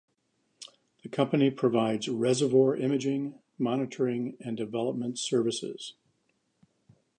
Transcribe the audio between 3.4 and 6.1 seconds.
monitoring, and development services.